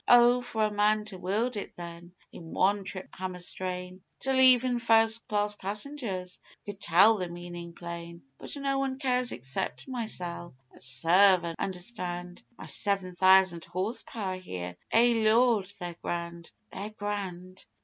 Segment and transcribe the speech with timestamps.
[0.07, 4.79] Oh for a man to weld it then, in one trip hammer strain, Till even
[4.79, 8.23] first class passengers could tell the meanin' plain!
[8.39, 14.37] But no one cares except mysel' that serve an' understand My seven thousand horse power
[14.37, 14.75] here.
[14.89, 15.71] Eh, Lord!
[15.79, 17.63] They're grand they're grand!